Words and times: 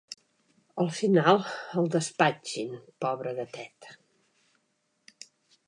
Al 0.83 0.87
final 0.99 1.43
el 1.81 1.89
despatxin, 1.95 2.73
pobre 3.07 3.35
gatet. 3.41 3.91